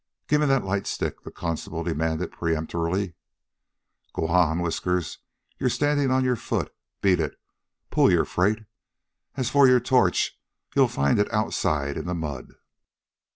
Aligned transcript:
"Gimme 0.27 0.47
that 0.47 0.63
light 0.63 0.87
stick," 0.87 1.21
the 1.21 1.29
constable 1.29 1.83
demanded 1.83 2.31
peremptorily. 2.31 3.13
"G'wan, 4.15 4.59
Whiskers. 4.63 5.19
You're 5.59 5.69
standin' 5.69 6.09
on 6.09 6.23
your 6.23 6.35
foot. 6.35 6.73
Beat 7.01 7.19
it. 7.19 7.39
Pull 7.91 8.09
your 8.11 8.25
freight. 8.25 8.63
As 9.37 9.51
for 9.51 9.67
your 9.67 9.79
torch 9.79 10.39
you'll 10.75 10.87
find 10.87 11.19
it 11.19 11.31
outside 11.31 11.97
in 11.97 12.07
the 12.07 12.15
mud." 12.15 12.55